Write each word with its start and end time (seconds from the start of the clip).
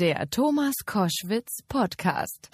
Der 0.00 0.30
Thomas 0.30 0.72
Koschwitz 0.86 1.58
Podcast. 1.68 2.48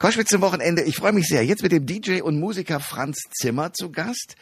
Koschwitz 0.00 0.30
zum 0.30 0.40
Wochenende. 0.40 0.82
Ich 0.82 0.96
freue 0.96 1.12
mich 1.12 1.28
sehr. 1.28 1.44
Jetzt 1.44 1.62
mit 1.62 1.70
dem 1.70 1.86
DJ 1.86 2.22
und 2.22 2.40
Musiker 2.40 2.80
Franz 2.80 3.20
Zimmer 3.30 3.72
zu 3.72 3.92
Gast, 3.92 4.34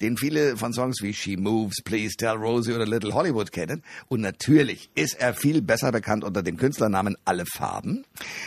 den 0.00 0.16
viele 0.16 0.56
von 0.56 0.72
Songs 0.72 1.02
wie 1.02 1.14
She 1.14 1.36
Moves, 1.36 1.82
Please 1.84 2.16
Tell 2.16 2.34
Rosie 2.34 2.72
oder 2.72 2.86
Little 2.86 3.14
Hollywood 3.14 3.52
kennen. 3.52 3.82
Und 4.08 4.20
natürlich 4.20 4.90
ist 4.94 5.20
er 5.20 5.34
viel 5.34 5.62
besser 5.62 5.92
bekannt 5.92 6.24
unter 6.24 6.42
dem 6.42 6.56
Künstlernamen 6.56 7.16
Alle 7.24 7.44
Farben. 7.46 8.04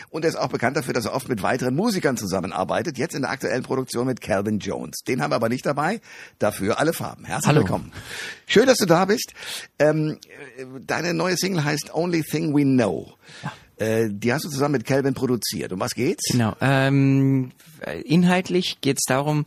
Und 0.09 0.23
er 0.25 0.29
ist 0.29 0.35
auch 0.35 0.49
bekannt 0.49 0.77
dafür, 0.77 0.93
dass 0.93 1.05
er 1.05 1.13
oft 1.13 1.29
mit 1.29 1.41
weiteren 1.41 1.75
Musikern 1.75 2.17
zusammenarbeitet. 2.17 2.97
Jetzt 2.97 3.15
in 3.15 3.21
der 3.21 3.31
aktuellen 3.31 3.63
Produktion 3.63 4.07
mit 4.07 4.21
Calvin 4.21 4.59
Jones. 4.59 4.97
Den 5.07 5.21
haben 5.21 5.31
wir 5.31 5.35
aber 5.35 5.49
nicht 5.49 5.65
dabei. 5.65 6.01
Dafür 6.39 6.79
Alle 6.79 6.93
Farben. 6.93 7.25
Herzlich 7.25 7.47
Hallo. 7.47 7.61
willkommen. 7.61 7.91
Schön, 8.45 8.65
dass 8.65 8.77
du 8.77 8.85
da 8.85 9.05
bist. 9.05 9.33
Ähm, 9.79 10.17
deine 10.85 11.13
neue 11.13 11.37
Single 11.37 11.63
heißt 11.63 11.93
Only 11.93 12.23
Thing 12.23 12.55
We 12.55 12.63
Know. 12.63 13.13
Äh, 13.77 14.09
die 14.09 14.33
hast 14.33 14.45
du 14.45 14.49
zusammen 14.49 14.73
mit 14.73 14.85
Calvin 14.85 15.13
produziert. 15.13 15.71
Um 15.71 15.79
was 15.79 15.93
geht's? 15.93 16.31
Genau. 16.31 16.55
Ähm, 16.61 17.51
inhaltlich 18.05 18.81
geht 18.81 18.97
es 18.97 19.05
darum, 19.07 19.45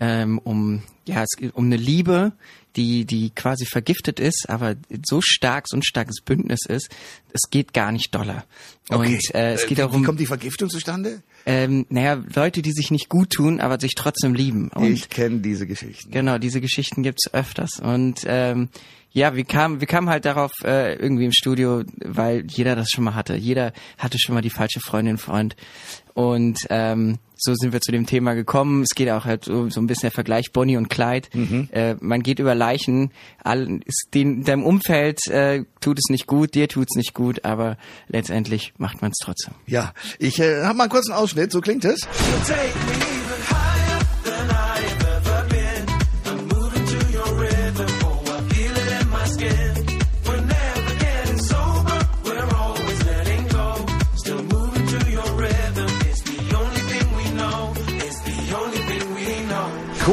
ähm, 0.00 0.38
um 0.38 0.82
ja, 1.06 1.22
es 1.22 1.36
geht 1.36 1.54
um 1.54 1.66
eine 1.66 1.76
Liebe, 1.76 2.32
die 2.74 3.04
die 3.04 3.30
quasi 3.30 3.64
vergiftet 3.64 4.20
ist, 4.20 4.46
aber 4.48 4.74
so 5.04 5.20
stark, 5.22 5.68
so 5.68 5.76
ein 5.76 5.82
starkes 5.82 6.20
Bündnis 6.24 6.60
ist, 6.68 6.90
es 7.32 7.48
geht 7.50 7.72
gar 7.72 7.92
nicht 7.92 8.14
doller. 8.14 8.44
Und 8.88 9.34
äh, 9.34 9.54
es 9.54 9.62
geht 9.62 9.70
wie, 9.70 9.74
darum, 9.76 10.02
Wie 10.02 10.06
kommt 10.06 10.20
die 10.20 10.26
Vergiftung 10.26 10.68
zustande? 10.68 11.22
ähm, 11.46 11.86
naja, 11.88 12.22
Leute, 12.34 12.60
die 12.60 12.72
sich 12.72 12.90
nicht 12.90 13.08
gut 13.08 13.30
tun, 13.30 13.60
aber 13.60 13.78
sich 13.80 13.94
trotzdem 13.94 14.34
lieben. 14.34 14.68
Und 14.74 14.92
ich 14.92 15.08
kenne 15.08 15.38
diese 15.38 15.66
Geschichten. 15.66 16.10
Genau, 16.10 16.38
diese 16.38 16.60
Geschichten 16.60 17.02
gibt's 17.02 17.32
öfters. 17.32 17.78
Und 17.80 18.22
ähm, 18.26 18.68
ja, 19.12 19.34
wir 19.34 19.44
kamen, 19.44 19.80
wir 19.80 19.86
kamen 19.86 20.10
halt 20.10 20.24
darauf 20.24 20.52
äh, 20.62 20.94
irgendwie 20.96 21.24
im 21.24 21.32
Studio, 21.32 21.84
weil 22.04 22.44
jeder 22.48 22.76
das 22.76 22.90
schon 22.90 23.04
mal 23.04 23.14
hatte. 23.14 23.36
Jeder 23.36 23.72
hatte 23.96 24.18
schon 24.18 24.34
mal 24.34 24.42
die 24.42 24.50
falsche 24.50 24.80
Freundin, 24.80 25.18
Freund. 25.18 25.56
Und 26.14 26.58
ähm, 26.68 27.18
so 27.36 27.54
sind 27.54 27.72
wir 27.72 27.80
zu 27.80 27.92
dem 27.92 28.06
Thema 28.06 28.34
gekommen. 28.34 28.82
Es 28.82 28.94
geht 28.94 29.10
auch 29.10 29.24
halt 29.24 29.44
so, 29.44 29.68
so 29.70 29.80
ein 29.80 29.86
bisschen 29.86 30.08
der 30.08 30.12
Vergleich 30.12 30.52
Bonnie 30.52 30.76
und 30.76 30.88
Clyde. 30.88 31.28
Äh, 31.72 31.96
man 32.00 32.22
geht 32.22 32.38
über 32.38 32.54
Leichen. 32.54 33.10
All, 33.42 33.80
ist 33.84 34.08
den, 34.14 34.44
deinem 34.44 34.64
Umfeld 34.64 35.18
äh, 35.28 35.64
tut 35.80 35.98
es 35.98 36.10
nicht 36.10 36.26
gut, 36.26 36.54
dir 36.54 36.68
tut's 36.68 36.96
nicht 36.96 37.14
gut, 37.14 37.44
aber 37.44 37.76
letztendlich 38.08 38.74
macht 38.78 39.02
man 39.02 39.10
es 39.10 39.18
trotzdem. 39.22 39.54
Ja, 39.66 39.92
ich 40.18 40.40
äh, 40.40 40.62
habe 40.62 40.76
mal 40.76 40.84
einen 40.84 40.90
kurzen 40.90 41.12
Ausschnitt, 41.12 41.52
so 41.52 41.60
klingt 41.60 41.84
es. 41.84 42.00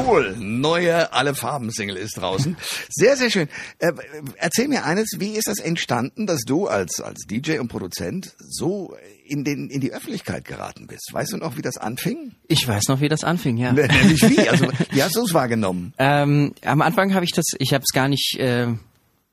Cool, 0.06 0.36
neue 0.38 1.14
Alle 1.14 1.36
Farben 1.36 1.72
Single 1.72 1.96
ist 1.98 2.18
draußen. 2.18 2.58
Sehr, 2.90 3.16
sehr 3.16 3.30
schön. 3.30 3.48
Äh, 3.80 3.94
erzähl 4.38 4.68
mir 4.68 4.86
eines, 4.86 5.12
wie 5.18 5.32
ist 5.32 5.48
das 5.48 5.60
entstanden, 5.60 6.28
dass 6.28 6.42
du 6.42 6.68
als 6.68 7.00
als 7.00 7.22
DJ 7.26 7.60
und 7.60 7.68
Produzent 7.70 8.36
so 8.40 8.96
in 9.26 9.44
den 9.44 9.70
in 9.70 9.82
die 9.82 9.94
Öffentlichkeit 9.94 10.46
geraten 10.46 10.88
bist? 10.88 11.10
Weißt 11.12 11.34
du 11.34 11.38
noch, 11.38 11.58
wie 11.58 11.62
das 11.62 11.78
anfing? 11.78 12.34
Ich 12.48 12.68
weiß 12.68 12.88
noch, 12.88 13.02
wie 13.02 13.10
das 13.10 13.24
anfing, 13.24 13.58
ja. 13.58 13.72
Nämlich 13.72 14.22
wie? 14.24 14.48
Also 14.50 14.68
wie 14.92 15.04
hast 15.04 15.16
du 15.16 15.24
es 15.24 15.34
wahrgenommen? 15.34 15.94
Ähm, 16.06 16.54
am 16.66 16.82
Anfang 16.82 17.14
habe 17.14 17.24
ich 17.24 17.32
das, 17.32 17.46
ich 17.60 17.74
habe 17.74 17.84
es 17.84 17.94
gar 17.94 18.10
nicht 18.10 18.38
äh, 18.38 18.68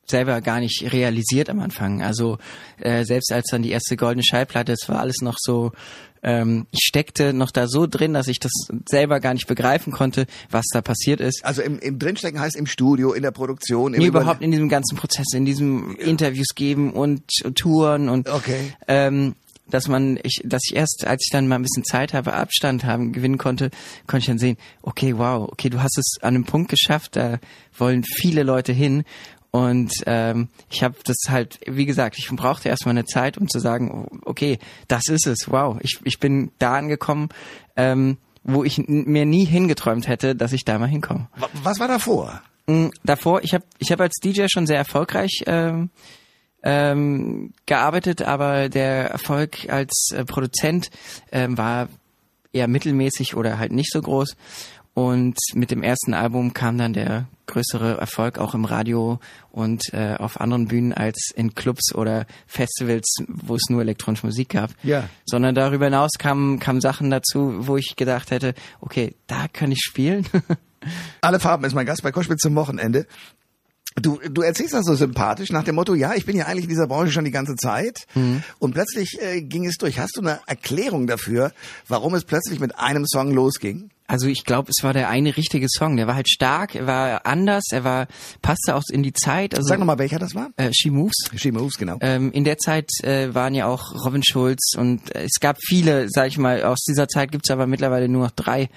selber 0.07 0.41
gar 0.41 0.59
nicht 0.59 0.93
realisiert 0.93 1.49
am 1.49 1.59
Anfang. 1.59 2.01
Also 2.01 2.37
äh, 2.79 3.03
selbst 3.03 3.31
als 3.31 3.47
dann 3.49 3.63
die 3.63 3.71
erste 3.71 3.97
goldene 3.97 4.23
Schallplatte, 4.23 4.73
es 4.73 4.87
war 4.87 4.99
alles 4.99 5.17
noch 5.21 5.37
so, 5.39 5.71
ähm, 6.23 6.67
ich 6.71 6.81
steckte 6.83 7.33
noch 7.33 7.51
da 7.51 7.67
so 7.67 7.87
drin, 7.87 8.13
dass 8.13 8.27
ich 8.27 8.39
das 8.39 8.51
selber 8.87 9.19
gar 9.19 9.33
nicht 9.33 9.47
begreifen 9.47 9.91
konnte, 9.91 10.25
was 10.49 10.65
da 10.71 10.81
passiert 10.81 11.19
ist. 11.19 11.43
Also 11.43 11.61
im, 11.61 11.79
im 11.79 11.99
Drinstecken 11.99 12.39
heißt 12.39 12.55
im 12.55 12.65
Studio, 12.67 13.13
in 13.13 13.23
der 13.23 13.31
Produktion, 13.31 13.93
im 13.93 13.99
Nee, 13.99 14.07
überhaupt 14.07 14.41
in 14.41 14.51
diesem 14.51 14.69
ganzen 14.69 14.97
Prozess, 14.97 15.27
in 15.33 15.45
diesem 15.45 15.95
Interviews 15.97 16.49
geben 16.55 16.93
und 16.93 17.23
Touren 17.55 18.09
und 18.09 18.29
Okay. 18.29 18.73
ähm, 18.87 19.35
dass 19.69 19.87
man, 19.87 20.19
ich, 20.23 20.41
dass 20.43 20.61
ich 20.69 20.75
erst, 20.75 21.05
als 21.07 21.23
ich 21.25 21.31
dann 21.31 21.47
mal 21.47 21.55
ein 21.55 21.63
bisschen 21.63 21.85
Zeit 21.85 22.13
habe, 22.13 22.33
Abstand 22.33 22.83
haben, 22.83 23.13
gewinnen 23.13 23.37
konnte, 23.37 23.71
konnte 24.05 24.19
ich 24.19 24.25
dann 24.27 24.37
sehen, 24.37 24.57
okay, 24.81 25.17
wow, 25.17 25.49
okay, 25.49 25.69
du 25.69 25.81
hast 25.81 25.97
es 25.97 26.21
an 26.21 26.35
einem 26.35 26.45
Punkt 26.45 26.69
geschafft, 26.69 27.15
da 27.15 27.39
wollen 27.77 28.03
viele 28.03 28.43
Leute 28.43 28.73
hin. 28.73 29.03
Und 29.51 29.91
ähm, 30.05 30.47
ich 30.69 30.81
habe 30.81 30.95
das 31.03 31.17
halt, 31.27 31.59
wie 31.67 31.85
gesagt, 31.85 32.17
ich 32.17 32.29
brauchte 32.29 32.69
erstmal 32.69 32.93
eine 32.93 33.03
Zeit, 33.05 33.37
um 33.37 33.49
zu 33.49 33.59
sagen, 33.59 34.07
okay, 34.23 34.59
das 34.87 35.07
ist 35.09 35.27
es, 35.27 35.51
wow, 35.51 35.77
ich, 35.81 35.99
ich 36.05 36.19
bin 36.19 36.51
da 36.57 36.75
angekommen, 36.75 37.27
ähm, 37.75 38.17
wo 38.43 38.63
ich 38.63 38.77
mir 38.87 39.25
nie 39.25 39.45
hingeträumt 39.45 40.07
hätte, 40.07 40.35
dass 40.35 40.53
ich 40.53 40.63
da 40.63 40.79
mal 40.79 40.87
hinkomme. 40.87 41.27
Wa- 41.35 41.49
Was 41.63 41.79
war 41.79 41.89
davor? 41.89 42.41
Mm, 42.67 42.87
davor, 43.03 43.43
ich 43.43 43.53
habe 43.53 43.65
ich 43.77 43.91
hab 43.91 43.99
als 43.99 44.15
DJ 44.23 44.45
schon 44.49 44.67
sehr 44.67 44.77
erfolgreich 44.77 45.43
ähm, 45.47 45.89
ähm, 46.63 47.53
gearbeitet, 47.65 48.21
aber 48.21 48.69
der 48.69 49.09
Erfolg 49.11 49.69
als 49.69 50.09
äh, 50.15 50.23
Produzent 50.25 50.89
ähm, 51.31 51.57
war 51.57 51.89
eher 52.53 52.67
mittelmäßig 52.67 53.35
oder 53.35 53.57
halt 53.57 53.71
nicht 53.71 53.91
so 53.91 54.01
groß. 54.01 54.35
Und 54.93 55.37
mit 55.53 55.71
dem 55.71 55.83
ersten 55.83 56.13
Album 56.13 56.53
kam 56.53 56.77
dann 56.77 56.93
der 56.93 57.27
größere 57.47 57.97
Erfolg 57.97 58.37
auch 58.37 58.53
im 58.53 58.65
Radio 58.65 59.19
und 59.51 59.93
äh, 59.93 60.15
auf 60.15 60.39
anderen 60.41 60.67
Bühnen 60.67 60.93
als 60.93 61.31
in 61.33 61.55
Clubs 61.55 61.95
oder 61.95 62.25
Festivals, 62.45 63.15
wo 63.27 63.55
es 63.55 63.69
nur 63.69 63.81
elektronische 63.81 64.25
Musik 64.25 64.49
gab. 64.49 64.71
Ja. 64.83 65.07
Sondern 65.25 65.55
darüber 65.55 65.85
hinaus 65.85 66.11
kamen, 66.19 66.59
kamen 66.59 66.81
Sachen 66.81 67.09
dazu, 67.09 67.67
wo 67.67 67.77
ich 67.77 67.95
gedacht 67.95 68.31
hätte, 68.31 68.53
okay, 68.81 69.15
da 69.27 69.47
kann 69.47 69.71
ich 69.71 69.79
spielen. 69.79 70.27
Alle 71.21 71.39
Farben 71.39 71.63
ist 71.63 71.73
mein 71.73 71.85
Gast 71.85 72.03
bei 72.03 72.11
Koschwitz 72.11 72.41
zum 72.41 72.55
Wochenende. 72.55 73.05
Du, 73.95 74.19
du 74.29 74.41
erzählst 74.41 74.73
das 74.73 74.85
so 74.85 74.95
sympathisch 74.95 75.51
nach 75.51 75.65
dem 75.65 75.75
Motto, 75.75 75.95
ja, 75.95 76.13
ich 76.15 76.25
bin 76.25 76.37
ja 76.37 76.45
eigentlich 76.45 76.63
in 76.63 76.69
dieser 76.69 76.87
Branche 76.87 77.11
schon 77.11 77.25
die 77.25 77.31
ganze 77.31 77.57
Zeit 77.57 78.07
und 78.59 78.73
plötzlich 78.73 79.21
äh, 79.21 79.41
ging 79.41 79.65
es 79.65 79.75
durch. 79.75 79.99
Hast 79.99 80.15
du 80.15 80.21
eine 80.21 80.39
Erklärung 80.47 81.07
dafür, 81.07 81.51
warum 81.89 82.15
es 82.15 82.23
plötzlich 82.23 82.61
mit 82.61 82.79
einem 82.79 83.05
Song 83.05 83.33
losging? 83.33 83.89
Also 84.11 84.27
ich 84.27 84.43
glaube, 84.43 84.69
es 84.69 84.83
war 84.83 84.91
der 84.91 85.07
eine 85.07 85.37
richtige 85.37 85.67
Song. 85.69 85.95
Der 85.95 86.05
war 86.05 86.15
halt 86.15 86.27
stark, 86.27 86.75
er 86.75 86.85
war 86.85 87.25
anders, 87.25 87.63
er 87.71 87.85
war 87.85 88.07
passte 88.41 88.75
auch 88.75 88.83
in 88.91 89.03
die 89.03 89.13
Zeit. 89.13 89.55
Also 89.55 89.69
Sag 89.69 89.79
nochmal, 89.79 89.99
welcher 89.99 90.19
das 90.19 90.35
war? 90.35 90.49
äh, 90.57 90.69
She 90.73 90.89
Moves. 90.89 91.15
She 91.37 91.53
Moves, 91.53 91.77
genau. 91.77 91.97
Ähm, 92.01 92.29
in 92.33 92.43
der 92.43 92.57
Zeit 92.57 92.89
äh, 93.03 93.33
waren 93.33 93.55
ja 93.55 93.67
auch 93.67 93.93
Robin 94.05 94.21
Schulz 94.21 94.73
und 94.75 95.15
äh, 95.15 95.23
es 95.23 95.39
gab 95.39 95.55
viele, 95.65 96.09
sag 96.09 96.27
ich 96.27 96.37
mal, 96.37 96.61
aus 96.65 96.79
dieser 96.85 97.07
Zeit 97.07 97.31
gibt's 97.31 97.49
aber 97.51 97.67
mittlerweile 97.67 98.09
nur 98.09 98.25
noch 98.25 98.31
drei, 98.31 98.69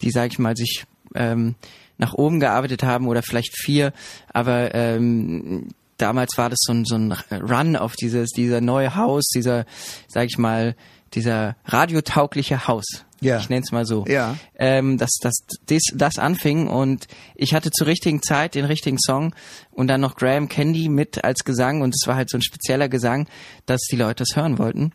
die, 0.00 0.10
sag 0.10 0.32
ich 0.32 0.38
mal, 0.38 0.56
sich 0.56 0.86
ähm, 1.14 1.54
nach 1.98 2.14
oben 2.14 2.40
gearbeitet 2.40 2.82
haben 2.82 3.08
oder 3.08 3.22
vielleicht 3.22 3.58
vier, 3.58 3.92
aber 4.32 4.74
ähm, 4.74 5.68
damals 5.98 6.38
war 6.38 6.48
das 6.48 6.60
so 6.62 6.72
ein, 6.72 6.86
so 6.86 6.94
ein 6.94 7.12
Run 7.30 7.76
auf 7.76 7.94
dieses, 7.94 8.30
dieser 8.30 8.62
neue 8.62 8.94
Haus, 8.94 9.26
dieser, 9.34 9.66
sag 10.06 10.28
ich 10.30 10.38
mal, 10.38 10.74
dieser 11.12 11.56
radiotaugliche 11.66 12.66
Haus. 12.68 13.04
Ja. 13.20 13.38
Ich 13.38 13.48
nenne 13.48 13.62
es 13.64 13.72
mal 13.72 13.84
so. 13.84 14.04
Ja. 14.06 14.36
Ähm, 14.56 14.98
dass, 14.98 15.10
dass 15.20 15.34
das, 15.66 15.82
das 15.94 16.18
anfing 16.18 16.68
und 16.68 17.06
ich 17.34 17.54
hatte 17.54 17.70
zur 17.70 17.86
richtigen 17.86 18.22
Zeit 18.22 18.54
den 18.54 18.64
richtigen 18.64 18.98
Song 18.98 19.34
und 19.70 19.88
dann 19.88 20.00
noch 20.00 20.16
Graham 20.16 20.48
Candy 20.48 20.88
mit 20.88 21.24
als 21.24 21.44
Gesang 21.44 21.82
und 21.82 21.94
es 21.94 22.06
war 22.06 22.16
halt 22.16 22.30
so 22.30 22.38
ein 22.38 22.42
spezieller 22.42 22.88
Gesang, 22.88 23.26
dass 23.66 23.80
die 23.90 23.96
Leute 23.96 24.22
es 24.22 24.36
hören 24.36 24.58
wollten. 24.58 24.92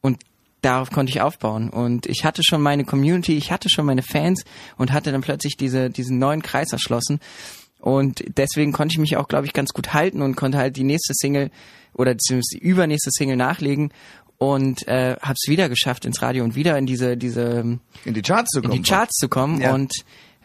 Und 0.00 0.22
darauf 0.62 0.90
konnte 0.90 1.10
ich 1.10 1.20
aufbauen. 1.20 1.70
Und 1.70 2.06
ich 2.06 2.24
hatte 2.24 2.42
schon 2.44 2.62
meine 2.62 2.84
Community, 2.84 3.36
ich 3.36 3.52
hatte 3.52 3.68
schon 3.68 3.86
meine 3.86 4.02
Fans 4.02 4.44
und 4.76 4.92
hatte 4.92 5.12
dann 5.12 5.20
plötzlich 5.20 5.56
diese, 5.56 5.90
diesen 5.90 6.18
neuen 6.18 6.42
Kreis 6.42 6.72
erschlossen. 6.72 7.20
Und 7.80 8.24
deswegen 8.36 8.72
konnte 8.72 8.94
ich 8.94 8.98
mich 8.98 9.16
auch, 9.16 9.28
glaube 9.28 9.46
ich, 9.46 9.52
ganz 9.52 9.70
gut 9.70 9.94
halten 9.94 10.22
und 10.22 10.36
konnte 10.36 10.58
halt 10.58 10.76
die 10.76 10.84
nächste 10.84 11.14
Single 11.14 11.50
oder 11.94 12.16
zumindest 12.18 12.54
die 12.54 12.58
übernächste 12.58 13.10
Single 13.12 13.36
nachlegen 13.36 13.92
und 14.38 14.86
äh, 14.88 15.16
habe 15.20 15.34
es 15.34 15.48
wieder 15.48 15.68
geschafft 15.68 16.04
ins 16.04 16.22
Radio 16.22 16.44
und 16.44 16.54
wieder 16.54 16.78
in 16.78 16.86
diese 16.86 17.16
diese 17.16 17.78
In 18.04 18.14
die 18.14 18.22
Charts 18.22 18.50
zu 18.50 18.60
in 18.60 18.68
kommen. 18.68 18.82
die 18.82 18.88
Charts 18.88 19.16
zu 19.16 19.28
kommen 19.28 19.60
Ja. 19.60 19.74
und 19.74 19.92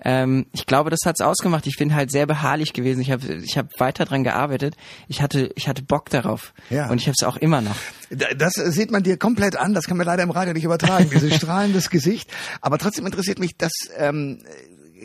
ähm, 0.05 0.47
ich 0.51 0.65
glaube, 0.65 0.89
das 0.89 0.99
hat's 1.05 1.21
ausgemacht. 1.21 1.65
Ich 1.65 1.77
bin 1.77 1.95
halt 1.95 2.11
sehr 2.11 2.25
beharrlich 2.25 2.73
gewesen. 2.73 2.99
Ich 2.99 3.09
habe 3.09 3.35
ich 3.35 3.57
hab 3.57 3.79
weiter 3.79 4.03
dran 4.03 4.25
gearbeitet. 4.25 4.75
Ich 5.07 5.21
hatte 5.21 5.51
ich 5.55 5.69
hatte 5.69 5.81
Bock 5.81 6.09
darauf 6.09 6.53
Ja. 6.69 6.89
und 6.89 6.97
ich 6.99 7.05
habe 7.07 7.15
es 7.17 7.25
auch 7.25 7.37
immer 7.37 7.61
noch. 7.61 7.75
Da- 8.09 8.33
Das 8.33 8.55
sieht 8.55 8.91
man 8.91 9.03
dir 9.03 9.15
komplett 9.17 9.55
an, 9.55 9.73
das 9.73 9.85
kann 9.85 9.95
man 9.95 10.05
leider 10.05 10.23
im 10.23 10.31
Radio 10.31 10.53
nicht 10.53 10.65
übertragen, 10.65 11.09
dieses 11.09 11.33
strahlendes 11.37 11.89
Gesicht. 11.89 12.29
Aber 12.59 12.77
trotzdem 12.79 13.05
interessiert 13.05 13.39
mich, 13.39 13.55
dass 13.57 13.71
ähm, 13.97 14.39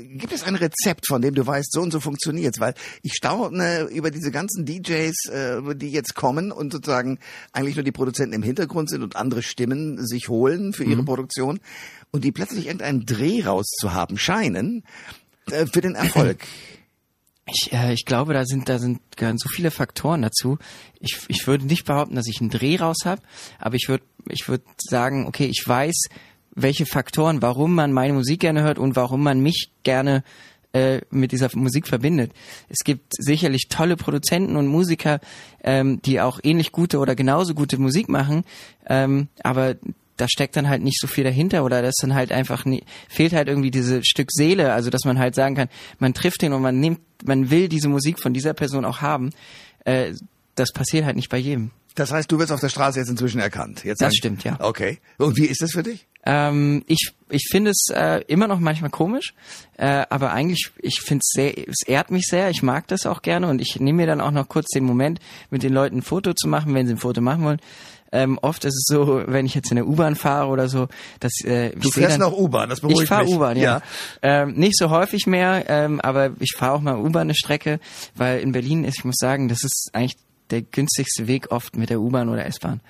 gibt 0.04 0.32
es 0.32 0.42
ein 0.42 0.54
Rezept, 0.54 1.06
von 1.06 1.22
dem 1.22 1.34
du 1.34 1.46
weißt, 1.46 1.72
so 1.72 1.80
und 1.80 1.92
so 1.92 2.00
funktioniert's? 2.00 2.60
Weil 2.60 2.74
ich 3.02 3.14
staune 3.14 3.82
über 3.84 4.10
diese 4.10 4.30
ganzen 4.30 4.64
DJs, 4.64 5.28
äh, 5.30 5.74
die 5.74 5.90
jetzt 5.90 6.14
kommen 6.14 6.52
und 6.52 6.72
sozusagen 6.72 7.18
eigentlich 7.52 7.76
nur 7.76 7.84
die 7.84 7.92
Produzenten 7.92 8.34
im 8.34 8.42
Hintergrund 8.42 8.90
sind 8.90 9.02
und 9.02 9.16
andere 9.16 9.42
Stimmen 9.42 10.06
sich 10.06 10.28
holen 10.28 10.72
für 10.72 10.84
ihre 10.84 11.02
Produktion 11.04 11.60
und 12.10 12.24
die 12.24 12.32
plötzlich 12.32 12.66
irgendeinen 12.66 13.06
Dreh 13.06 13.42
rauszuhaben 13.42 14.18
scheinen 14.18 14.84
äh, 15.50 15.66
für 15.66 15.80
den 15.80 15.94
Erfolg. 15.94 16.38
Ich, 17.50 17.72
äh, 17.72 17.94
ich 17.94 18.04
glaube, 18.04 18.34
da 18.34 18.44
sind 18.44 18.68
da 18.68 18.78
sind 18.78 19.00
so 19.16 19.48
viele 19.48 19.70
Faktoren 19.70 20.20
dazu. 20.20 20.58
Ich, 21.00 21.18
ich 21.28 21.46
würde 21.46 21.64
nicht 21.64 21.86
behaupten, 21.86 22.14
dass 22.14 22.26
ich 22.26 22.42
einen 22.42 22.50
Dreh 22.50 22.76
raus 22.76 22.98
habe, 23.04 23.22
aber 23.58 23.74
ich 23.74 23.88
würde 23.88 24.04
ich 24.28 24.48
würde 24.48 24.64
sagen, 24.78 25.26
okay, 25.26 25.46
ich 25.46 25.62
weiß, 25.66 26.08
welche 26.62 26.86
Faktoren, 26.86 27.42
warum 27.42 27.74
man 27.74 27.92
meine 27.92 28.12
Musik 28.12 28.40
gerne 28.40 28.62
hört 28.62 28.78
und 28.78 28.96
warum 28.96 29.22
man 29.22 29.40
mich 29.40 29.70
gerne 29.82 30.22
äh, 30.72 31.00
mit 31.10 31.32
dieser 31.32 31.48
Musik 31.54 31.86
verbindet. 31.88 32.32
Es 32.68 32.84
gibt 32.84 33.14
sicherlich 33.16 33.68
tolle 33.68 33.96
Produzenten 33.96 34.56
und 34.56 34.66
Musiker, 34.66 35.20
ähm, 35.64 36.02
die 36.02 36.20
auch 36.20 36.40
ähnlich 36.42 36.72
gute 36.72 36.98
oder 36.98 37.14
genauso 37.14 37.54
gute 37.54 37.78
Musik 37.78 38.08
machen, 38.08 38.44
ähm, 38.86 39.28
aber 39.42 39.76
da 40.18 40.26
steckt 40.28 40.56
dann 40.56 40.68
halt 40.68 40.82
nicht 40.82 41.00
so 41.00 41.06
viel 41.06 41.24
dahinter 41.24 41.64
oder 41.64 41.80
das 41.80 41.94
dann 42.00 42.14
halt 42.14 42.32
einfach 42.32 42.64
nie, 42.64 42.82
fehlt 43.08 43.32
halt 43.32 43.48
irgendwie 43.48 43.70
diese 43.70 44.04
Stück 44.04 44.28
Seele, 44.30 44.72
also 44.72 44.90
dass 44.90 45.04
man 45.04 45.18
halt 45.18 45.34
sagen 45.34 45.54
kann, 45.54 45.68
man 46.00 46.12
trifft 46.12 46.42
den 46.42 46.52
und 46.52 46.60
man 46.60 46.78
nimmt, 46.78 47.00
man 47.24 47.50
will 47.50 47.68
diese 47.68 47.88
Musik 47.88 48.20
von 48.20 48.34
dieser 48.34 48.52
Person 48.52 48.84
auch 48.84 49.00
haben. 49.00 49.30
Äh, 49.84 50.12
das 50.54 50.72
passiert 50.72 51.04
halt 51.04 51.16
nicht 51.16 51.28
bei 51.28 51.38
jedem. 51.38 51.70
Das 51.94 52.12
heißt, 52.12 52.30
du 52.30 52.38
wirst 52.38 52.52
auf 52.52 52.60
der 52.60 52.68
Straße 52.68 52.98
jetzt 52.98 53.08
inzwischen 53.08 53.40
erkannt. 53.40 53.84
Jetzt 53.84 54.00
Das 54.02 54.14
stimmt, 54.14 54.44
ja. 54.44 54.56
Okay. 54.60 54.98
Und 55.16 55.36
wie 55.36 55.46
ist 55.46 55.62
das 55.62 55.72
für 55.72 55.82
dich? 55.82 56.06
Ähm, 56.28 56.84
ich 56.86 57.14
ich 57.30 57.48
finde 57.50 57.70
es 57.70 57.86
äh, 57.90 58.22
immer 58.26 58.46
noch 58.46 58.60
manchmal 58.60 58.90
komisch, 58.90 59.34
äh, 59.76 60.04
aber 60.10 60.32
eigentlich, 60.32 60.70
ich 60.78 61.00
finde 61.00 61.22
es 61.22 61.30
sehr, 61.34 61.56
es 61.68 61.82
ehrt 61.86 62.10
mich 62.10 62.26
sehr, 62.26 62.50
ich 62.50 62.62
mag 62.62 62.86
das 62.88 63.06
auch 63.06 63.22
gerne 63.22 63.48
und 63.48 63.60
ich 63.60 63.80
nehme 63.80 63.98
mir 63.98 64.06
dann 64.06 64.20
auch 64.20 64.30
noch 64.30 64.48
kurz 64.48 64.68
den 64.68 64.84
Moment, 64.84 65.20
mit 65.50 65.62
den 65.62 65.72
Leuten 65.72 65.98
ein 65.98 66.02
Foto 66.02 66.34
zu 66.34 66.46
machen, 66.48 66.74
wenn 66.74 66.86
sie 66.86 66.94
ein 66.94 66.98
Foto 66.98 67.20
machen 67.20 67.44
wollen. 67.44 67.60
Ähm, 68.10 68.38
oft 68.40 68.64
ist 68.64 68.74
es 68.74 68.84
so, 68.86 69.22
wenn 69.26 69.44
ich 69.44 69.54
jetzt 69.54 69.70
in 69.70 69.76
der 69.76 69.86
U-Bahn 69.86 70.16
fahre 70.16 70.48
oder 70.48 70.68
so, 70.68 70.88
dass 71.20 71.32
äh, 71.44 71.70
Du 71.70 71.88
ich 71.88 71.94
seh 71.94 72.00
fährst 72.00 72.14
dann, 72.14 72.30
noch 72.30 72.36
U-Bahn, 72.36 72.68
das 72.68 72.80
beruhigt 72.80 73.02
ich 73.02 73.08
fahre 73.08 73.24
mich. 73.24 73.34
U-Bahn, 73.34 73.56
ja. 73.56 73.62
Ja. 73.62 74.42
Ähm, 74.42 74.54
nicht 74.54 74.78
so 74.78 74.90
häufig 74.90 75.26
mehr, 75.26 75.64
ähm, 75.68 76.00
aber 76.00 76.30
ich 76.40 76.54
fahre 76.56 76.72
auch 76.74 76.80
mal 76.80 76.96
U-Bahn 76.98 77.22
eine 77.22 77.34
Strecke, 77.34 77.80
weil 78.14 78.40
in 78.40 78.52
Berlin 78.52 78.84
ist, 78.84 78.98
ich 78.98 79.04
muss 79.04 79.16
sagen, 79.18 79.48
das 79.48 79.62
ist 79.62 79.90
eigentlich 79.92 80.16
der 80.50 80.62
günstigste 80.62 81.26
Weg 81.26 81.52
oft 81.52 81.76
mit 81.76 81.90
der 81.90 82.00
U-Bahn 82.00 82.30
oder 82.30 82.46
S-Bahn. 82.46 82.80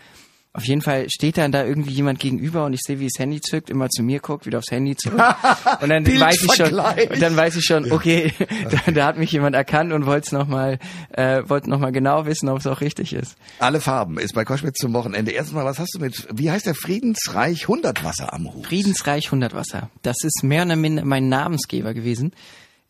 Auf 0.58 0.64
jeden 0.64 0.82
Fall 0.82 1.06
steht 1.08 1.38
dann 1.38 1.52
da 1.52 1.64
irgendwie 1.64 1.92
jemand 1.92 2.18
gegenüber 2.18 2.64
und 2.64 2.72
ich 2.72 2.80
sehe, 2.84 2.98
wie 2.98 3.04
das 3.04 3.16
Handy 3.20 3.40
zückt, 3.40 3.70
immer 3.70 3.88
zu 3.88 4.02
mir 4.02 4.18
guckt, 4.18 4.44
wieder 4.44 4.58
aufs 4.58 4.72
Handy 4.72 4.96
zurück. 4.96 5.22
Und 5.80 5.88
dann 5.88 6.04
weiß 6.04 6.42
ich 6.42 6.52
schon, 6.52 6.74
und 6.74 7.22
dann 7.22 7.36
weiß 7.36 7.54
ich 7.54 7.64
schon, 7.64 7.92
okay, 7.92 8.32
da, 8.86 8.90
da 8.90 9.06
hat 9.06 9.18
mich 9.18 9.30
jemand 9.30 9.54
erkannt 9.54 9.92
und 9.92 10.04
wollte 10.04 10.26
es 10.26 10.32
nochmal, 10.32 10.80
äh, 11.12 11.42
wollte 11.46 11.70
noch 11.70 11.78
mal 11.78 11.92
genau 11.92 12.26
wissen, 12.26 12.48
ob 12.48 12.58
es 12.58 12.66
auch 12.66 12.80
richtig 12.80 13.12
ist. 13.12 13.36
Alle 13.60 13.80
Farben 13.80 14.18
ist 14.18 14.34
bei 14.34 14.44
Koschwitz 14.44 14.78
zum 14.78 14.92
Wochenende. 14.94 15.30
Erstens 15.30 15.54
mal, 15.54 15.64
was 15.64 15.78
hast 15.78 15.94
du 15.94 16.00
mit, 16.00 16.26
wie 16.34 16.50
heißt 16.50 16.66
der 16.66 16.74
Friedensreich 16.74 17.68
Hundertwasser 17.68 18.32
am 18.32 18.52
Hut? 18.52 18.66
Friedensreich 18.66 19.30
Hundertwasser. 19.30 19.90
Das 20.02 20.16
ist 20.24 20.42
mehr 20.42 20.64
oder 20.64 20.74
minder 20.74 21.04
mein 21.04 21.28
Namensgeber 21.28 21.94
gewesen. 21.94 22.32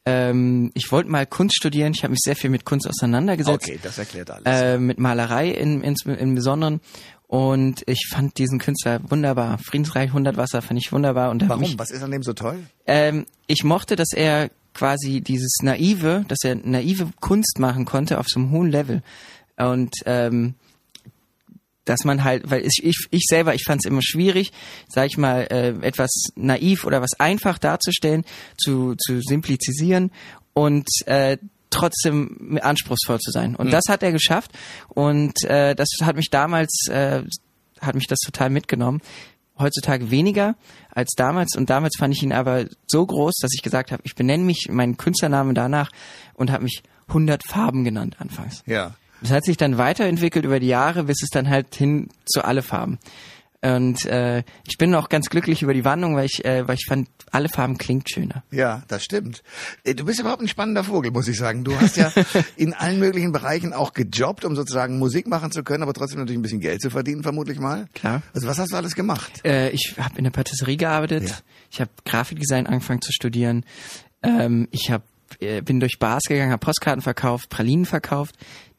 Ähm, 0.08 0.70
ich 0.74 0.90
wollte 0.90 1.10
mal 1.10 1.26
Kunst 1.26 1.56
studieren. 1.56 1.92
Ich 1.94 2.02
habe 2.02 2.12
mich 2.12 2.20
sehr 2.22 2.36
viel 2.36 2.48
mit 2.48 2.64
Kunst 2.64 2.88
auseinandergesetzt. 2.88 3.68
Okay, 3.68 3.78
das 3.82 3.98
erklärt 3.98 4.30
alles. 4.30 4.44
Äh, 4.46 4.78
mit 4.78 4.98
Malerei 4.98 5.50
in, 5.50 5.82
in, 5.82 5.94
im 6.06 6.34
Besonderen. 6.34 6.80
Und 7.28 7.82
ich 7.86 8.08
fand 8.10 8.38
diesen 8.38 8.58
Künstler 8.58 9.00
wunderbar. 9.10 9.58
Friedensreich 9.58 10.12
Hundertwasser 10.12 10.62
fand 10.62 10.80
ich 10.80 10.90
wunderbar. 10.92 11.30
Und 11.30 11.46
Warum? 11.46 11.60
Mich, 11.60 11.78
Was 11.78 11.90
ist 11.90 12.02
an 12.02 12.10
dem 12.10 12.22
so 12.22 12.32
toll? 12.32 12.58
ähm, 12.86 13.26
ich 13.46 13.64
mochte, 13.64 13.96
dass 13.96 14.12
er 14.14 14.50
quasi 14.72 15.20
dieses 15.20 15.58
naive, 15.62 16.24
dass 16.26 16.38
er 16.42 16.54
naive 16.54 17.08
Kunst 17.20 17.58
machen 17.58 17.84
konnte 17.84 18.18
auf 18.18 18.26
so 18.28 18.40
einem 18.40 18.50
hohen 18.50 18.70
Level. 18.70 19.02
Und 19.58 19.94
ähm, 20.06 20.54
dass 21.84 22.04
man 22.04 22.24
halt, 22.24 22.50
weil 22.50 22.64
ich, 22.64 22.80
ich, 22.82 23.08
ich 23.10 23.24
selber, 23.28 23.54
ich 23.54 23.64
fand 23.64 23.82
es 23.84 23.90
immer 23.90 24.02
schwierig, 24.02 24.52
sag 24.88 25.06
ich 25.06 25.18
mal, 25.18 25.42
äh, 25.50 25.70
etwas 25.86 26.10
naiv 26.34 26.84
oder 26.84 27.02
was 27.02 27.18
einfach 27.18 27.58
darzustellen, 27.58 28.24
zu, 28.56 28.94
zu 28.94 29.20
simplizisieren 29.20 30.12
und 30.54 30.88
äh, 31.06 31.38
trotzdem 31.70 32.58
anspruchsvoll 32.62 33.18
zu 33.18 33.30
sein. 33.30 33.54
Und 33.54 33.72
das 33.72 33.84
hat 33.88 34.02
er 34.02 34.12
geschafft 34.12 34.52
und 34.88 35.44
äh, 35.44 35.74
das 35.74 35.88
hat 36.02 36.16
mich 36.16 36.30
damals, 36.30 36.86
äh, 36.88 37.22
hat 37.80 37.94
mich 37.94 38.06
das 38.06 38.18
total 38.20 38.50
mitgenommen. 38.50 39.00
Heutzutage 39.58 40.10
weniger 40.10 40.54
als 40.90 41.14
damals 41.16 41.56
und 41.56 41.68
damals 41.68 41.96
fand 41.98 42.14
ich 42.14 42.22
ihn 42.22 42.32
aber 42.32 42.66
so 42.86 43.04
groß, 43.04 43.34
dass 43.40 43.50
ich 43.54 43.62
gesagt 43.62 43.90
habe, 43.90 44.02
ich 44.04 44.14
benenne 44.14 44.44
mich 44.44 44.68
meinen 44.70 44.96
Künstlernamen 44.96 45.54
danach 45.54 45.90
und 46.34 46.52
habe 46.52 46.62
mich 46.62 46.82
100 47.08 47.42
Farben 47.44 47.84
genannt 47.84 48.16
anfangs. 48.20 48.62
Ja. 48.66 48.94
Das 49.20 49.32
hat 49.32 49.44
sich 49.44 49.56
dann 49.56 49.78
weiterentwickelt 49.78 50.44
über 50.44 50.60
die 50.60 50.68
Jahre, 50.68 51.04
bis 51.04 51.22
es 51.22 51.30
dann 51.30 51.48
halt 51.48 51.74
hin 51.74 52.08
zu 52.24 52.44
alle 52.44 52.62
Farben. 52.62 52.98
Und 53.60 54.06
äh, 54.06 54.44
ich 54.68 54.78
bin 54.78 54.94
auch 54.94 55.08
ganz 55.08 55.30
glücklich 55.30 55.62
über 55.62 55.74
die 55.74 55.84
Wandlung, 55.84 56.14
weil 56.14 56.26
ich, 56.26 56.44
äh, 56.44 56.68
weil 56.68 56.76
ich 56.76 56.86
fand, 56.86 57.08
alle 57.32 57.48
Farben 57.48 57.76
klingt 57.76 58.08
schöner. 58.08 58.44
Ja, 58.52 58.82
das 58.86 59.02
stimmt. 59.02 59.42
Äh, 59.82 59.94
Du 59.94 60.04
bist 60.04 60.20
überhaupt 60.20 60.40
ein 60.42 60.46
spannender 60.48 60.84
Vogel, 60.84 61.10
muss 61.10 61.26
ich 61.26 61.36
sagen. 61.36 61.64
Du 61.64 61.74
hast 61.78 61.96
ja 61.96 62.12
in 62.56 62.72
allen 62.72 63.00
möglichen 63.00 63.32
Bereichen 63.32 63.72
auch 63.72 63.94
gejobbt, 63.94 64.44
um 64.44 64.54
sozusagen 64.54 64.98
Musik 65.00 65.26
machen 65.26 65.50
zu 65.50 65.64
können, 65.64 65.82
aber 65.82 65.92
trotzdem 65.92 66.20
natürlich 66.20 66.38
ein 66.38 66.42
bisschen 66.42 66.60
Geld 66.60 66.80
zu 66.80 66.90
verdienen, 66.90 67.24
vermutlich 67.24 67.58
mal. 67.58 67.88
Klar. 67.94 68.22
Also 68.32 68.46
was 68.46 68.58
hast 68.58 68.70
du 68.72 68.76
alles 68.76 68.94
gemacht? 68.94 69.44
Äh, 69.44 69.70
ich 69.70 69.94
habe 69.98 70.18
in 70.18 70.24
der 70.24 70.30
Patisserie 70.30 70.76
gearbeitet. 70.76 71.28
Ja. 71.28 71.34
Ich 71.72 71.80
habe 71.80 71.90
Grafikdesign 72.04 72.68
angefangen 72.68 73.02
zu 73.02 73.10
studieren. 73.12 73.64
Ähm, 74.22 74.68
ich 74.70 74.90
hab, 74.92 75.02
äh, 75.40 75.62
bin 75.62 75.80
durch 75.80 75.98
Bars 75.98 76.22
gegangen, 76.28 76.52
habe 76.52 76.64
Postkarten 76.64 77.02
verkauft, 77.02 77.48
Pralinen 77.50 77.86
verkauft. 77.86 78.36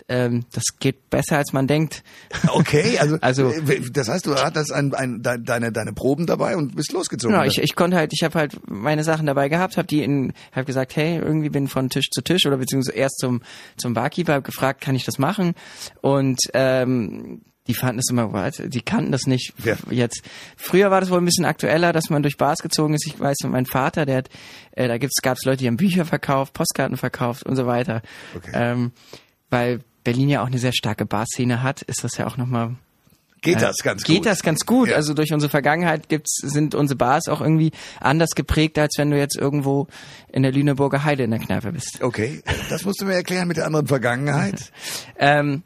Ähm, 0.09 0.45
das 0.51 0.63
geht 0.79 1.09
besser, 1.09 1.37
als 1.37 1.53
man 1.53 1.67
denkt. 1.67 2.03
Okay, 2.47 2.97
also, 2.99 3.17
Also- 3.21 3.49
äh, 3.51 3.79
das 3.91 4.09
heißt, 4.09 4.25
du 4.25 4.35
hattest 4.35 4.73
ein, 4.73 4.93
ein, 4.93 5.21
de- 5.21 5.37
deine, 5.41 5.71
deine 5.71 5.93
Proben 5.93 6.25
dabei 6.25 6.57
und 6.57 6.75
bist 6.75 6.91
losgezogen. 6.91 7.35
Genau, 7.35 7.45
ich, 7.47 7.59
ich 7.61 7.75
konnte 7.75 7.95
halt, 7.95 8.11
ich 8.13 8.23
habe 8.23 8.37
halt 8.37 8.59
meine 8.67 9.03
Sachen 9.03 9.27
dabei 9.27 9.49
gehabt, 9.49 9.77
habe 9.77 9.87
die 9.87 10.03
in, 10.03 10.33
habe 10.51 10.65
gesagt, 10.65 10.95
hey, 10.95 11.17
irgendwie 11.17 11.49
bin 11.49 11.67
von 11.67 11.89
Tisch 11.89 12.09
zu 12.09 12.21
Tisch 12.21 12.45
oder 12.45 12.57
beziehungsweise 12.57 12.97
erst 12.97 13.19
zum 13.19 13.41
zum 13.77 13.93
Barkeeper, 13.93 14.33
hab 14.33 14.43
gefragt, 14.43 14.81
kann 14.81 14.95
ich 14.95 15.05
das 15.05 15.19
machen? 15.19 15.53
Und 16.01 16.39
ähm, 16.53 17.41
die 17.67 17.75
fanden 17.75 17.97
das 17.97 18.09
immer, 18.09 18.33
what? 18.33 18.63
die 18.73 18.81
kannten 18.81 19.11
das 19.11 19.27
nicht. 19.27 19.53
Ja. 19.63 19.75
Jetzt 19.91 20.23
früher 20.57 20.89
war 20.89 21.01
das 21.01 21.11
wohl 21.11 21.19
ein 21.19 21.25
bisschen 21.25 21.45
aktueller, 21.45 21.93
dass 21.93 22.09
man 22.09 22.23
durch 22.23 22.37
Bars 22.37 22.59
gezogen 22.63 22.95
ist. 22.95 23.05
Ich 23.05 23.19
weiß, 23.19 23.37
mein 23.47 23.67
Vater, 23.67 24.07
der 24.07 24.17
hat, 24.17 24.29
äh, 24.71 24.87
da 24.87 24.97
gibt's 24.97 25.21
gab's 25.21 25.45
Leute, 25.45 25.57
die 25.57 25.67
haben 25.67 25.77
Bücher 25.77 26.03
verkauft, 26.05 26.53
Postkarten 26.53 26.97
verkauft 26.97 27.43
und 27.43 27.55
so 27.55 27.67
weiter. 27.67 28.01
Okay. 28.35 28.51
Ähm, 28.55 28.91
weil 29.51 29.81
Berlin 30.09 30.29
ja 30.29 30.41
auch 30.41 30.47
eine 30.47 30.57
sehr 30.57 30.73
starke 30.73 31.05
Barszene 31.05 31.61
hat, 31.61 31.83
ist 31.83 32.03
das 32.03 32.17
ja 32.17 32.25
auch 32.25 32.35
nochmal 32.35 32.75
Geht 33.41 33.61
das 33.61 33.77
ganz 33.83 34.03
gut? 34.03 34.15
Geht 34.15 34.25
das 34.25 34.41
ganz 34.41 34.65
gut. 34.65 34.89
Ja. 34.89 34.95
Also 34.95 35.13
durch 35.13 35.31
unsere 35.31 35.51
Vergangenheit 35.51 36.09
gibt's, 36.09 36.41
sind 36.43 36.73
unsere 36.73 36.97
Bars 36.97 37.27
auch 37.27 37.41
irgendwie 37.41 37.71
anders 38.01 38.31
geprägt, 38.31 38.79
als 38.79 38.95
wenn 38.97 39.11
du 39.11 39.19
jetzt 39.19 39.37
irgendwo 39.37 39.85
in 40.31 40.41
der 40.41 40.51
Lüneburger 40.51 41.03
Heide 41.03 41.23
in 41.25 41.29
der 41.29 41.39
Kneipe 41.39 41.71
bist. 41.71 41.99
Okay, 42.01 42.41
das 42.71 42.85
musst 42.85 43.01
du 43.01 43.05
mir 43.05 43.13
erklären 43.13 43.47
mit 43.47 43.57
der 43.57 43.67
anderen 43.67 43.85
Vergangenheit. 43.85 44.71
Ähm, 45.21 45.63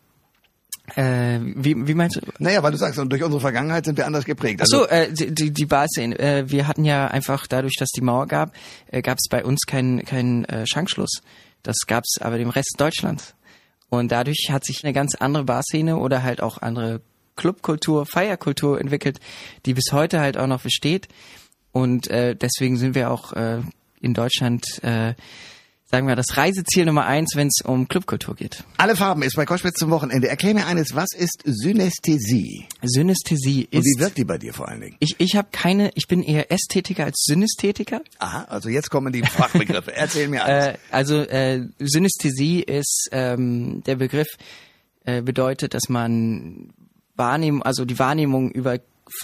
äh, 0.96 1.39
wie, 1.39 1.88
wie 1.88 1.94
meinst 1.94 2.18
du? 2.18 2.22
naja, 2.39 2.62
weil 2.62 2.72
du 2.72 2.77
sagst, 2.77 3.00
und 3.00 3.10
durch 3.10 3.24
unsere 3.24 3.39
Vergangenheit 3.39 3.86
sind 3.86 3.98
wir 3.98 4.06
anders 4.06 4.25
geprägt. 4.25 4.60
Ach 4.60 4.63
Also, 4.63 4.79
so, 4.79 4.88
äh, 4.88 5.13
die, 5.13 5.34
die, 5.34 5.51
die 5.51 5.65
Barszene. 5.65 6.20
Äh, 6.20 6.50
wir 6.50 6.68
hatten 6.68 6.84
ja 6.84 7.08
einfach 7.08 7.48
dadurch, 7.48 7.75
dass 7.79 7.89
die 7.89 8.01
Mauer 8.01 8.27
gab, 8.27 8.51
äh, 8.91 9.01
gab 9.01 9.18
es 9.20 9.29
bei 9.29 9.46
uns 9.46 9.62
keinen 9.65 10.03
keinen 10.03 10.44
äh, 10.46 10.65
Schankschluss. 10.68 11.22
Das 11.63 11.77
gab 11.88 12.03
es 12.03 12.22
aber 12.22 12.38
dem 12.38 12.50
Rest 12.50 12.75
Deutschlands. 12.77 13.36
Und 13.94 14.12
dadurch 14.12 14.48
hat 14.50 14.66
sich 14.66 14.84
eine 14.84 14.92
ganz 14.92 15.14
andere 15.14 15.44
Barszene 15.44 15.98
oder 15.98 16.24
halt 16.24 16.42
auch 16.42 16.58
andere 16.58 17.02
Clubkultur, 17.36 18.08
Feierkultur 18.08 18.82
entwickelt, 18.82 19.20
die 19.68 19.76
bis 19.76 19.92
heute 19.92 20.20
halt 20.20 20.36
auch 20.36 20.48
noch 20.48 20.64
besteht. 20.64 21.08
Und 21.72 22.08
äh, 22.08 22.36
deswegen 22.36 22.78
sind 22.78 22.96
wir 22.96 23.12
auch 23.12 23.34
äh, 23.34 23.60
in 24.02 24.16
Deutschland, 24.16 24.84
äh, 24.84 25.14
sagen 25.94 26.08
wir, 26.08 26.16
das 26.16 26.38
Reiseziel 26.38 26.86
Nummer 26.86 27.06
eins, 27.06 27.36
wenn 27.36 27.50
es 27.50 27.64
um 27.64 27.88
Clubkultur 27.88 28.36
geht. 28.36 28.64
alle 28.78 28.96
Farben 28.96 29.22
ist 29.22 29.36
bei 29.36 29.46
Koschwitz 29.46 29.78
zum 29.78 29.92
Wochenende. 29.92 30.28
Erklär 30.28 30.56
mir 30.56 30.66
eines, 30.66 30.96
was 30.96 31.10
ist 31.16 31.44
Synästhesie? 31.46 32.66
Synästhesie 32.82 33.68
Und 33.72 33.78
ist. 33.78 33.86
wie 33.86 34.02
wirkt 34.02 34.18
die 34.18 34.24
bei 34.24 34.40
dir 34.40 34.56
vor 34.56 34.68
allen 34.68 34.82
Dingen? 34.82 34.96
ich 34.98 35.14
ich 35.20 35.36
habe 35.36 35.50
keine, 35.52 35.92
ich 35.94 36.08
bin 36.08 36.24
eher 36.24 36.52
Ästhetiker 36.52 37.04
als 37.04 37.24
Synästhetiker. 37.28 38.02
Aha, 38.18 38.46
also 38.46 38.70
jetzt 38.70 38.90
kommen 38.90 39.14
die 39.14 39.22
Fachbegriffe. 39.22 39.94
Erzähl 39.96 40.30
mir 40.30 40.44
alles. 40.44 40.66
Äh, 40.66 40.78
also 40.90 41.18
äh, 41.18 41.68
Synästhesie 41.78 42.62
ist 42.62 43.10
ähm, 43.12 43.84
der 43.84 43.98
Begriff 43.98 44.30
äh, 45.06 45.22
bedeutet, 45.22 45.76
dass 45.76 45.90
man 45.90 46.74
Wahrnehmung, 47.16 47.62
also 47.62 47.86
die 47.86 48.00
Wahrnehmung 48.00 48.50
über 48.50 48.80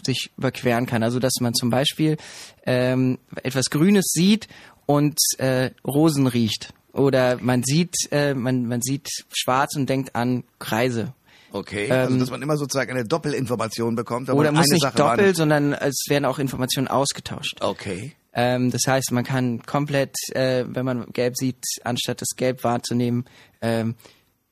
sich 0.06 0.30
überqueren 0.38 0.86
kann. 0.86 1.02
Also 1.02 1.18
dass 1.18 1.34
man 1.42 1.56
zum 1.56 1.72
Beispiel 1.72 2.18
ähm, 2.64 3.18
etwas 3.42 3.72
Grünes 3.72 4.12
sieht 4.14 4.48
und 4.90 5.20
äh, 5.38 5.70
Rosen 5.86 6.26
riecht. 6.26 6.74
Oder 6.94 7.38
man 7.40 7.62
sieht, 7.62 7.94
äh, 8.10 8.34
man, 8.34 8.66
man 8.66 8.82
sieht 8.82 9.08
schwarz 9.32 9.76
und 9.76 9.88
denkt 9.88 10.16
an 10.16 10.44
Kreise. 10.58 11.14
Okay, 11.52 11.92
also 11.92 12.16
ähm, 12.16 12.20
dass 12.20 12.32
man 12.32 12.42
immer 12.42 12.58
sozusagen 12.58 12.90
eine 12.90 13.06
Doppelinformation 13.06 13.96
bekommt. 13.96 14.32
Aber 14.32 14.40
Oder 14.40 14.52
muss 14.52 14.68
nicht 14.68 14.82
Sache 14.82 14.98
doppelt, 14.98 15.18
wahrnimmt. 15.20 15.36
sondern 15.36 15.74
es 15.74 16.06
werden 16.10 16.26
auch 16.26 16.40
Informationen 16.40 16.88
ausgetauscht. 16.88 17.58
Okay. 17.62 18.14
Ähm, 18.34 18.72
das 18.72 18.82
heißt, 18.88 19.12
man 19.12 19.24
kann 19.24 19.62
komplett, 19.64 20.16
äh, 20.34 20.66
wenn 20.68 20.86
man 20.86 21.06
gelb 21.14 21.38
sieht, 21.38 21.64
anstatt 21.84 22.22
das 22.22 22.30
Gelb 22.36 22.64
wahrzunehmen, 22.64 23.26
ähm, 23.62 23.94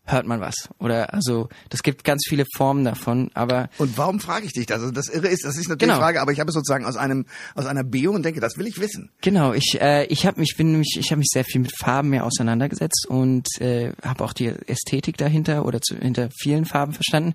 hört 0.08 0.26
man 0.26 0.42
was. 0.42 0.70
Oder 0.80 1.14
also 1.14 1.50
das 1.70 1.84
gibt 1.84 2.04
ganz 2.04 2.24
viele 2.28 2.46
Formen 2.56 2.84
davon, 2.86 3.30
aber 3.34 3.70
Und 3.78 3.98
warum 3.98 4.20
frage 4.20 4.46
ich 4.46 4.54
dich 4.54 4.66
das? 4.66 4.80
Also 4.82 4.92
das 4.92 5.10
Irre 5.10 5.28
ist, 5.28 5.44
das 5.44 5.58
ist 5.58 5.68
natürlich 5.68 5.80
Genau. 5.82 5.94
eine 5.96 6.02
Frage, 6.02 6.22
aber 6.22 6.32
ich 6.32 6.40
habe 6.40 6.50
es 6.50 6.54
sozusagen 6.56 6.86
aus 6.86 6.96
einem 6.96 7.26
aus 7.56 7.66
einer 7.66 7.84
Bio 7.84 8.12
und 8.12 8.24
denke, 8.24 8.40
das 8.40 8.58
will 8.58 8.68
ich 8.68 8.80
wissen. 8.80 9.10
Genau, 9.22 9.54
ich 9.54 9.78
äh, 9.82 10.06
ich 10.06 10.26
habe 10.26 10.40
mich 10.40 10.56
bin 10.58 10.72
nämlich 10.72 10.98
ich 11.00 11.12
habe 11.12 11.20
mich 11.20 11.30
sehr 11.32 11.44
viel 11.44 11.62
mit 11.62 11.76
Farben 11.78 12.10
mehr 12.10 12.26
auseinandergesetzt 12.26 13.06
und 13.08 13.48
äh, 13.60 13.92
habe 14.02 14.24
auch 14.24 14.34
die 14.34 14.48
Ästhetik 14.48 15.18
dahinter 15.18 15.66
oder 15.66 15.82
zu, 15.82 15.96
hinter 15.98 16.30
vielen 16.40 16.66
Farben 16.66 16.94
verstanden 16.94 17.34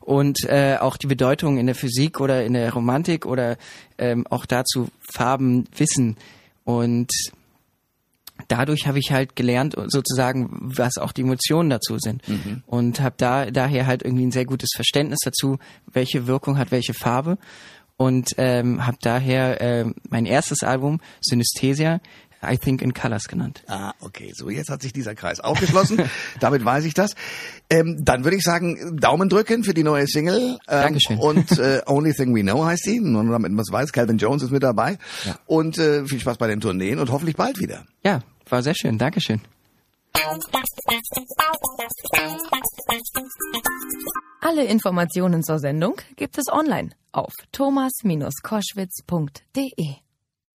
und 0.00 0.44
äh, 0.44 0.76
auch 0.78 0.96
die 0.96 1.06
Bedeutung 1.06 1.58
in 1.58 1.66
der 1.66 1.74
Physik 1.74 2.20
oder 2.20 2.44
in 2.44 2.52
der 2.52 2.72
Romantik 2.72 3.26
oder 3.26 3.56
ähm, 3.98 4.26
auch 4.28 4.46
dazu 4.46 4.88
Farben 5.12 5.66
wissen 5.76 6.16
und 6.64 7.10
dadurch 8.50 8.86
habe 8.86 8.98
ich 8.98 9.12
halt 9.12 9.36
gelernt 9.36 9.76
sozusagen, 9.86 10.48
was 10.60 10.98
auch 10.98 11.12
die 11.12 11.22
Emotionen 11.22 11.70
dazu 11.70 11.98
sind 11.98 12.22
und 12.66 13.00
habe 13.00 13.14
da 13.18 13.50
daher 13.50 13.86
halt 13.86 14.02
irgendwie 14.02 14.26
ein 14.26 14.32
sehr 14.32 14.44
gutes 14.44 14.70
Verständnis 14.74 15.20
dazu, 15.24 15.58
welche 15.86 16.26
Wirkung 16.26 16.58
hat 16.58 16.70
welche 16.70 16.94
Farbe 16.94 17.38
und 17.96 18.30
ähm, 18.38 18.86
habe 18.86 18.96
daher 19.00 19.60
ähm, 19.60 19.94
mein 20.08 20.26
erstes 20.26 20.62
Album 20.62 21.00
Synesthesia 21.20 22.00
I 22.42 22.56
Think 22.56 22.80
in 22.80 22.94
Colors 22.94 23.28
genannt. 23.28 23.62
Ah, 23.66 23.92
okay. 24.00 24.32
So, 24.34 24.48
jetzt 24.48 24.70
hat 24.70 24.80
sich 24.80 24.92
dieser 24.92 25.14
Kreis 25.14 25.40
aufgeschlossen. 25.40 26.00
Damit 26.40 26.64
weiß 26.64 26.84
ich 26.84 26.94
das. 26.94 27.14
Ähm, 27.68 27.98
dann 28.02 28.24
würde 28.24 28.36
ich 28.36 28.42
sagen, 28.42 28.96
Daumen 28.98 29.28
drücken 29.28 29.62
für 29.62 29.74
die 29.74 29.82
neue 29.82 30.06
Single. 30.06 30.58
Ähm, 30.66 30.82
Dankeschön. 30.82 31.18
Und 31.20 31.58
äh, 31.58 31.82
Only 31.86 32.14
Thing 32.14 32.34
We 32.34 32.40
Know 32.40 32.64
heißt 32.64 32.84
sie. 32.84 32.98
Nur 33.00 33.24
damit 33.24 33.52
man 33.52 33.60
es 33.60 33.70
weiß, 33.70 33.92
Calvin 33.92 34.16
Jones 34.16 34.42
ist 34.42 34.50
mit 34.50 34.62
dabei. 34.62 34.96
Ja. 35.24 35.38
Und 35.46 35.78
äh, 35.78 36.06
viel 36.06 36.20
Spaß 36.20 36.38
bei 36.38 36.46
den 36.46 36.60
Tourneen 36.60 36.98
und 36.98 37.10
hoffentlich 37.10 37.36
bald 37.36 37.58
wieder. 37.58 37.84
Ja, 38.02 38.20
war 38.52 38.62
sehr 38.62 38.74
schön. 38.74 38.98
Dankeschön. 38.98 39.40
Alle 44.40 44.64
Informationen 44.64 45.42
zur 45.42 45.58
Sendung 45.58 46.00
gibt 46.16 46.38
es 46.38 46.48
online 46.48 46.90
auf 47.12 47.34
thomas-koschwitz.de. 47.52 50.09